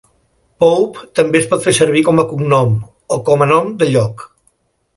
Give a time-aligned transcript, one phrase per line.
[0.63, 2.73] "Pope" també es pot fer servir com a cognom
[3.19, 4.25] o com a nom de lloc.